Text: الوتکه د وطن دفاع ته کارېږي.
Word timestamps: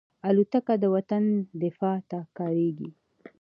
الوتکه 0.27 0.73
د 0.83 0.85
وطن 0.95 1.23
دفاع 1.63 1.97
ته 2.09 2.19
کارېږي. 2.37 2.89